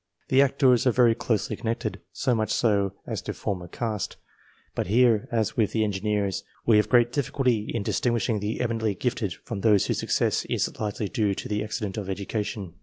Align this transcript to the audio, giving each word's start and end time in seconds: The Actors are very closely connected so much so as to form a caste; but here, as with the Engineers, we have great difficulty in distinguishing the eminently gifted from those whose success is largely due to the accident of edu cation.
The 0.29 0.41
Actors 0.41 0.87
are 0.87 0.91
very 0.91 1.13
closely 1.13 1.55
connected 1.55 1.99
so 2.11 2.33
much 2.33 2.51
so 2.51 2.93
as 3.05 3.21
to 3.21 3.35
form 3.35 3.61
a 3.61 3.67
caste; 3.67 4.15
but 4.73 4.87
here, 4.87 5.27
as 5.31 5.55
with 5.55 5.73
the 5.73 5.83
Engineers, 5.83 6.43
we 6.65 6.77
have 6.77 6.89
great 6.89 7.13
difficulty 7.13 7.69
in 7.71 7.83
distinguishing 7.83 8.39
the 8.39 8.61
eminently 8.61 8.95
gifted 8.95 9.35
from 9.45 9.61
those 9.61 9.85
whose 9.85 9.99
success 9.99 10.43
is 10.45 10.75
largely 10.79 11.07
due 11.07 11.35
to 11.35 11.47
the 11.47 11.63
accident 11.63 11.97
of 11.97 12.07
edu 12.07 12.27
cation. 12.27 12.73